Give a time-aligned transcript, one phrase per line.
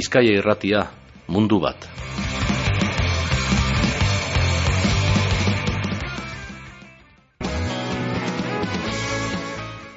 [0.00, 0.78] Bizkaia irratia,
[1.28, 1.82] mundu bat.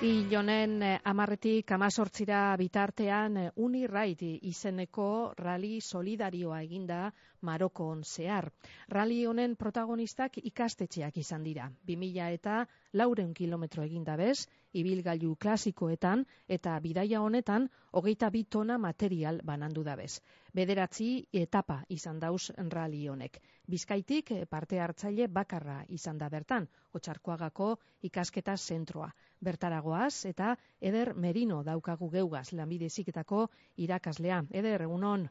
[0.04, 5.08] Ilonen eh, amarretik amazortzira bitartean eh, Unirrait izeneko
[5.40, 7.06] rali solidarioa eginda
[7.48, 8.50] Marokon zehar.
[8.92, 11.72] Rali honen protagonistak ikastetxeak izan dira.
[11.88, 19.40] 2000 eta lauren kilometro eginda bez, ibilgailu klasikoetan eta bidaia honetan hogeita bi tona material
[19.44, 20.22] banandu da bez.
[20.54, 23.40] Bederatzi etapa izan dauz rali honek.
[23.68, 29.10] Bizkaitik eh, parte hartzaile bakarra izan da bertan, otxarkoagako ikasketa zentroa.
[29.42, 34.44] Bertaragoaz eta Eder Merino daukagu geugaz lanbide ziketako irakaslea.
[34.52, 35.28] Eder, egunon?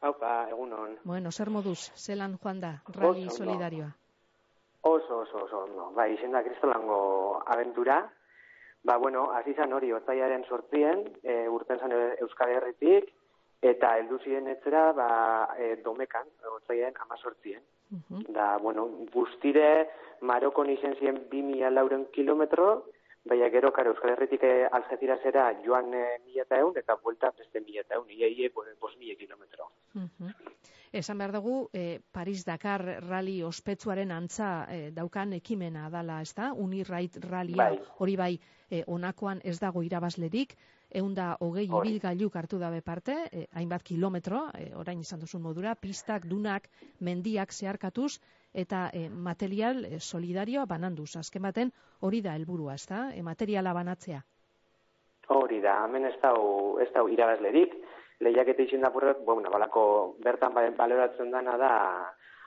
[0.00, 0.96] Haupa, egunon.
[1.04, 3.90] Bueno, zer moduz, zelan joan da, rali solidarioa?
[4.82, 5.90] Oso, oso, oso, no.
[5.92, 8.00] Bai, izen da kristolango aventura.
[8.82, 13.10] Ba, bueno, hasi zan hori, otzaiaren sortzien, e, urten zan Euskal Herritik,
[13.60, 15.08] eta heldu ziren etzera, ba,
[15.58, 17.60] e, domekan, otzaiaren amazortzien.
[17.90, 18.22] Mhm.
[18.32, 22.86] Da, bueno, guztire Marokon izen ziren 2000 lauren kilometro,
[23.24, 27.60] baina gero, karo, Euskal Herritik e, Algecirazera joan e, mila eta eun, eta buelta beste
[27.60, 29.68] mila eta eun, ia, ia, bos mila kilometro.
[29.92, 30.49] Mhm.
[30.92, 36.48] Esan behar dugu, eh, Paris-Dakar rally ospetsuaren antza eh, daukan ekimena dala, ez da?
[36.52, 37.78] Unirrait rallia, Bai.
[37.98, 40.56] hori bai, eh, onakoan ez dago irabazlerik,
[40.90, 41.88] eunda hogei Hori.
[41.90, 46.68] ibilgailuk hartu dabe parte, eh, hainbat kilometro, eh, orain izan duzun modura, pistak, dunak,
[46.98, 48.18] mendiak zeharkatuz,
[48.52, 51.14] eta eh, material eh, solidarioa bananduz.
[51.16, 53.12] Azken baten, hori da helburua, ez da?
[53.22, 54.24] Materiala banatzea.
[55.28, 57.76] Hori da, hemen ez dau, ez dau irabazlerik,
[58.20, 61.72] lehiaketa izin da burret, bueno, balako bertan ba- baloratzen dana da,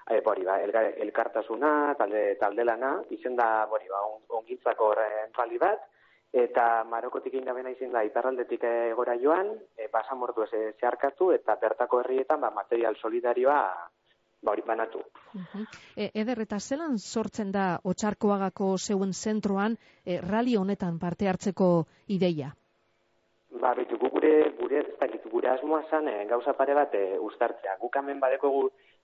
[0.09, 5.81] e, bori, ba, elga- elkartasuna, talde, taldelana, izen da, bori, ba, on, ongintzako rali bat,
[6.33, 12.41] eta Marokotik indabena izin da, iparraldetik egora joan, e, basamortu ez zeharkatu, eta bertako herrietan,
[12.41, 13.59] ba, material solidarioa,
[14.43, 14.99] ba, hori banatu.
[15.33, 15.65] Mhm.
[15.95, 22.53] E, eder, eta zelan sortzen da otxarkoagako zeuen zentroan e, rally honetan parte hartzeko ideia?
[23.61, 27.75] Ba, bitu, gu gure, gure, dakit, gure asmoa zan, eh, gauza pare bat e, uztartzea.
[27.81, 28.63] Guk hemen badekogu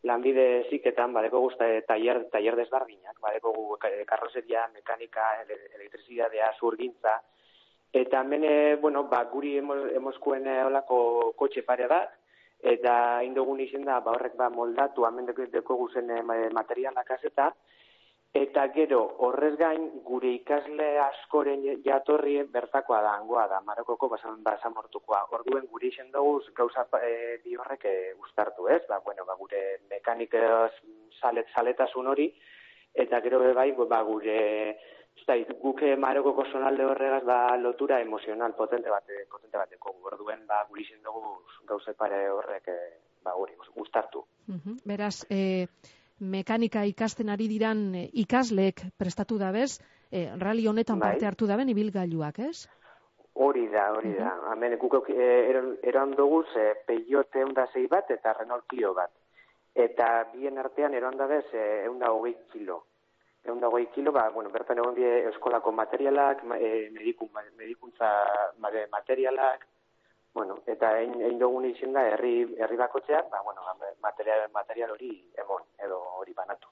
[0.10, 7.20] lanbide ziketan, badekogu e, tailer, tailer desbardinak, badekogu e, karrozeria, mekanika, ele, elektrizidadea, zurgintza,
[7.94, 11.00] eta hemen, e, bueno, ba, guri emos, emoskuen e, olako
[11.38, 12.18] kotxe pare bat,
[12.60, 17.12] eta indogun izen da, ba, horrek ba, moldatu, hemen deko- dekogu zen e, ma- materialak
[17.20, 17.52] azeta,
[18.38, 25.24] Eta gero, horrez gain, gure ikasle askoren jatorri bertakoa da, hangoa da, Marokoko basan, basamortukoa.
[25.34, 28.84] Orduen gure izen dugu gauza e, bi horrek e, uztartu, ez?
[28.88, 30.70] Ba, bueno, ba, gure mekanikaz
[31.20, 32.30] salet, saletasun hori,
[32.94, 34.78] eta gero bai, ba, gure
[35.26, 39.96] da, guke Marokoko sonalde horregaz ba, lotura emozional potente bat, potente bateko.
[40.12, 42.70] Orduen, ba, gure izen dugu gauza pare horrek
[43.24, 44.24] ba, hori, uztartu.
[44.48, 44.84] Mhm.
[44.86, 45.68] Beraz, e,
[46.19, 49.80] mekanika ikasten ari diran e, ikasleek prestatu dabez,
[50.12, 51.12] e, rally honetan Bai.
[51.13, 52.68] parte hartu daben ibilgailuak, ez?
[53.40, 54.34] Hori da, hori da.
[54.52, 59.12] Hemen guk eh, eran, eran dugu ze Peugeot eunda zei bat eta Renault Clio bat.
[59.75, 62.84] Eta bien artean eran da bez eh, eunda hogei kilo.
[63.46, 68.09] Eunda hogei kilo, ba, bueno, bertan egon die eskolako materialak, ma- eh, medikun, medikuntza
[68.59, 69.66] ma- materialak,
[70.34, 75.12] bueno, eta egin, dugun izen da herri, herri bakotxeak, ba, bueno, ba, material, material hori
[75.38, 76.68] emon, edo hori banatu.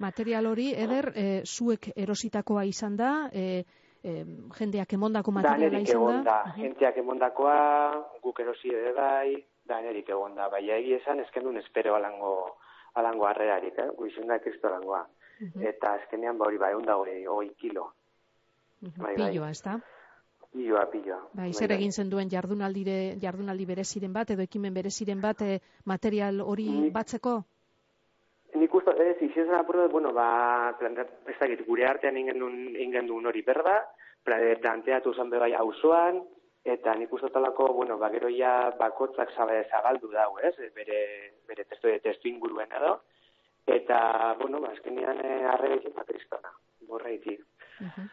[0.00, 3.64] Material hori, eder, e, zuek erositakoa izan da, e,
[4.02, 4.24] e,
[4.56, 6.62] jendeak emondako materiala Danerik izan egon da, Mhm.
[6.62, 7.58] jentziak emondakoa,
[8.22, 10.48] guk erosi ere bai, danerik egon da.
[10.48, 12.56] Baina egia esan, ezken duen espero alango,
[12.94, 13.90] alango harrerarik, eh?
[13.96, 15.06] Guizun da kristo alangoa.
[15.40, 15.66] Mhm.
[15.66, 17.92] Eta azkenean, ba hori bai, onda hori, hoi kilo.
[18.80, 19.02] Mhm.
[19.02, 19.32] bai, bai.
[19.32, 19.80] Piloa, ez da?
[20.50, 21.20] Piloa, piloa.
[21.38, 26.40] Bai, zer egin zen duen jardunaldire, jardunaldi bereziren bat, edo ekimen bereziren bat, e, material
[26.42, 27.36] hori Nik- batzeko?
[28.58, 32.38] Nik uste, ez, izan apurra, bueno, ba, planta, ez gure artean ingen
[33.06, 33.76] duen, hori berba,
[34.24, 36.24] pla- planteatu zen bai auzoan,
[36.64, 39.30] eta nik uste talako, bueno, ba, gero ja bakotzak
[39.70, 40.98] zabaldu dau, ez, bere,
[41.46, 42.96] bere testu, testu inguruen edo,
[43.66, 46.50] eta, bueno, ba, azkenean eh, arrega izan da kristona,
[46.88, 47.40] borreitik.
[47.78, 48.10] Mhm.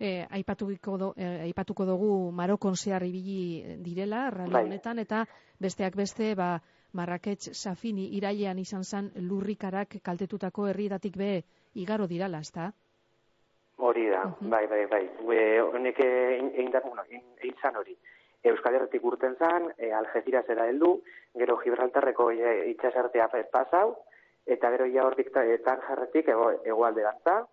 [0.00, 4.64] E, aipatuko, do, e, aipatuko dugu Marokon zehar ibili direla, rally Bai.
[4.64, 5.24] honetan, eta
[5.60, 6.60] besteak beste, ba,
[6.94, 11.44] Marrakech Safini irailean izan zen lurrikarak kaltetutako herrietatik be
[11.74, 12.72] igaro dirala, ezta?
[13.78, 14.50] Hori da, Mhm.
[14.50, 15.04] bai, bai, bai.
[15.36, 17.96] E, honek egin egin da, bueno, egin zan hori.
[18.44, 21.02] Euskal Herritik urten zan, e, Algecirazera heldu,
[21.34, 23.96] gero Gibraltarreko e, itxasartea pa- pasau,
[24.46, 27.46] eta gero ja hortik ta- e, Tanjarretik ego, egoalderantza,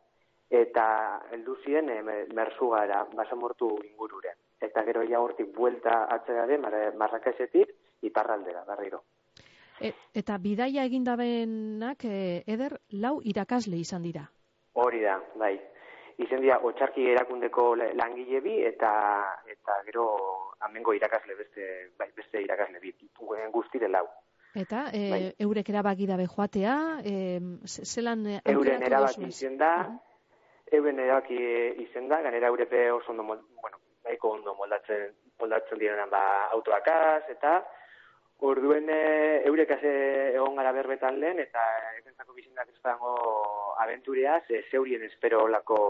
[0.51, 0.85] eta
[1.31, 4.35] heldu ziren e, me- Merzugara, basamortu ingurure.
[4.61, 7.71] Eta gero ja hortik buelta atzera de Mar Marrakesetik,
[8.01, 9.03] iparraldera, berriro.
[9.79, 14.27] E, eta bidaia egindabenak, e, eder, lau irakasle izan dira?
[14.73, 15.55] Hori da, bai.
[16.21, 18.91] Izen dira, otxarki erakundeko langile bi, eta
[19.49, 20.05] eta gero
[20.67, 22.93] amengo irakasle beste, bai, beste irakasle bi,
[23.51, 24.05] guztire lau.
[24.53, 25.23] Eta e, bai.
[25.39, 30.10] eurek erabaki dabe joatea, e, zelan Euren erabaki izen da, uh -huh.
[30.71, 31.37] Euren erabaki
[31.83, 36.23] izen da, ganera eurepe oso ondo, bueno, nahiko ondo moldatzen, moldatzen direnan ba,
[36.55, 37.59] autoakaz, eta
[38.47, 39.01] orduen e,
[39.45, 41.61] eurek egon gara berbetan lehen, eta
[41.99, 43.15] ekentzako bizindak ez dago
[43.83, 45.81] aventureaz, e, zeurien espero olako,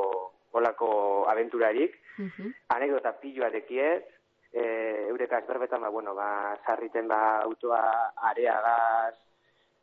[0.59, 0.89] olako
[1.31, 2.51] aventurarik, uh -huh.
[2.75, 4.03] anekdota piloa dekiez,
[4.51, 4.63] e,
[5.07, 9.15] eurekaz berbetan, ba, bueno, ba, sarriten ba, autoa areagaz,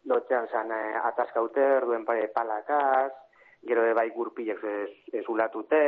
[0.04, 3.12] lotxean zan e, ataskauter, duen pare palakaz,
[3.66, 5.80] gero bai gurpilek ez, ez ulatute,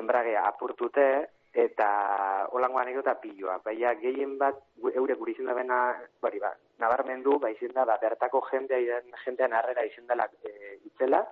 [0.00, 1.06] enbragea apurtute,
[1.52, 3.58] eta holango anekdota piloa.
[3.64, 4.56] Baina gehien bat,
[4.94, 5.78] eure guri izin da bena,
[6.22, 11.22] bari ba, nabarmendu, ba izin da, ba, bertako jendea, jendean harrera izin dela e, itzela,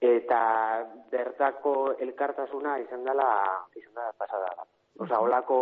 [0.00, 0.40] eta
[1.12, 3.30] bertako elkartasuna izan dela,
[3.76, 4.66] izan dela pasada da.
[5.00, 5.60] Osa, holako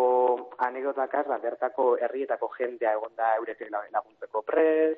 [0.64, 4.96] anekdotakaz, ba, bertako herrietako jendea egon da eurek laguntzeko prez,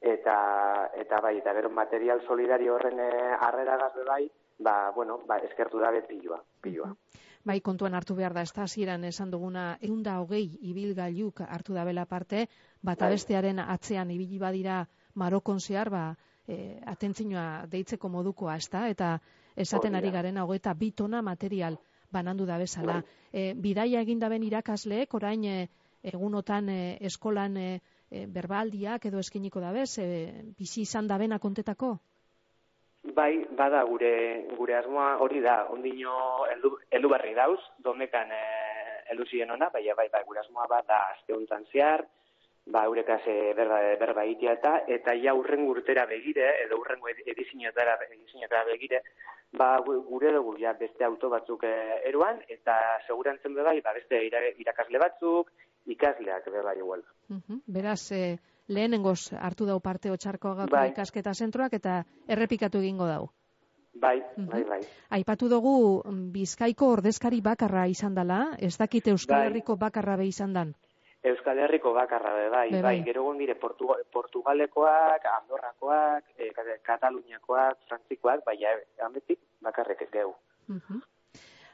[0.00, 5.38] eta, eta bai, eta gero material solidario horren eh, harrera gazbe bai, ba, bueno, ba,
[5.38, 6.94] eskertu dabe pilua, pilua.
[7.44, 12.04] Bai, kontuan hartu behar da, ez da, ziren esan duguna, eunda hogei ibilgailuk hartu dabela
[12.06, 12.46] parte,
[12.82, 13.08] bat bai.
[13.08, 14.82] abestearen atzean ibili badira
[15.14, 16.04] marokon zehar, ba,
[16.46, 19.18] e, atentzinoa deitzeko modukoa, ez da, eta
[19.56, 21.78] esaten ari garen hau eta bitona material
[22.12, 23.02] banandu da bezala.
[23.32, 25.68] E, bidaia egin daben irakasleek, orain e,
[26.02, 26.80] egunotan e,
[27.10, 27.68] eskolan e,
[28.10, 30.08] e, berbaldiak edo eskiniko da bez, e,
[30.58, 31.96] bizi izan da bena kontetako?
[33.14, 34.12] Bai, bada gure
[34.56, 38.44] gure asmoa hori da, ondino heldu, heldu berri dauz, donekan e,
[39.10, 42.04] heldu ziren ona, bai, bai, bai, gure asmoa bada azte honetan zehar,
[42.66, 47.96] ba, eurekaz e, berba, berba itia eta, eta ja urren urtera begire, edo urrengo edizinetara,
[48.10, 49.02] edizinetara begire,
[49.52, 52.76] ba, gure dugu ja beste auto batzuk eh, eruan, eta
[53.06, 55.50] segurantzen bai, ba, beste irakasle batzuk,
[55.88, 57.02] ikasleak be bai igual.
[57.66, 58.38] Beraz, e,
[58.68, 60.90] lehenengoz hartu dau parte otxarko gako bai.
[60.92, 63.28] ikasketa zentroak eta errepikatu egingo dau.
[63.98, 64.80] Bai, bai, bai.
[65.10, 66.02] Aipatu dugu
[66.34, 69.46] Bizkaiko ordezkari bakarra izan dela, ez dakit Euskal bai.
[69.48, 70.74] Herriko bakarra be izan dan.
[71.24, 72.96] Euskal Herriko bakarra be, bai, bai, bai.
[73.08, 76.52] Gero gondire Portugalekoak, Andorrakoak, e,
[76.86, 78.58] Kataluniakoak, Frantzikoak, bai,
[79.04, 80.34] ametik bakarrek geu.
[80.68, 81.00] Uh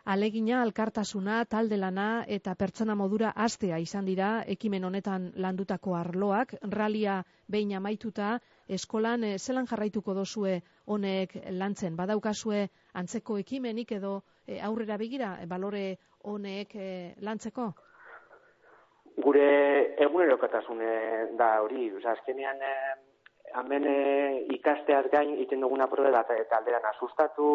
[0.05, 6.53] Alegina, alkartasuna, talde lana eta pertsona modura astea izan dira ekimen honetan landutako arloak.
[6.75, 8.35] Ralia behin amaituta,
[8.69, 11.97] eskolan eh, zelan jarraituko dozue honek lantzen?
[11.97, 15.87] Badaukazue antzeko ekimenik edo eh, aurrera begira, balore
[16.23, 16.77] honek
[17.21, 17.73] lantzeko?
[19.17, 19.49] gure
[20.03, 20.95] egunerokotasune
[21.39, 22.95] da hori, oza, azkenean eh,
[23.61, 27.49] hemen eh, ikasteaz gain iten duguna probe da eta alderan asustatu,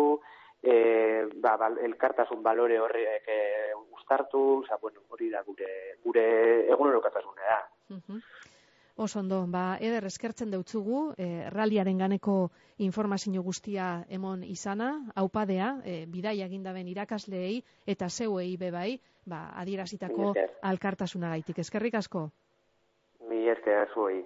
[0.64, 5.72] eh, ba, bal, elkartasun balore horrek eh, ustartu, oza, bueno, hori da gure,
[6.04, 6.26] gure
[6.70, 7.60] egunerokotasune da.
[7.96, 8.22] Uh
[9.00, 12.34] Osondo, ba, eder eskertzen deutzugu, e, raliaren ganeko
[12.84, 20.34] informazio guztia emon izana, haupadea, e, bidaia egindaben irakasleei eta zeuei bebai, ba, adierazitako
[20.74, 21.64] alkartasuna gaitik.
[21.64, 22.26] Eskerrik asko?
[23.32, 24.20] Mi esker zuei.